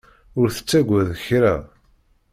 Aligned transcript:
Ur 0.39 0.47
tettagad 0.55 1.09
kra. 1.25 1.55